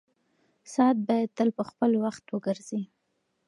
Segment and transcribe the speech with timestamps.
[0.73, 2.81] ساعت باید تل په خپل وخت وګرځي.